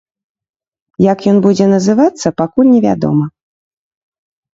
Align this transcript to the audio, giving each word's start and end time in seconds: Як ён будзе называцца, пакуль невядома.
Як 1.11 1.19
ён 1.31 1.35
будзе 1.45 1.67
называцца, 1.73 2.27
пакуль 2.41 2.71
невядома. 2.75 3.25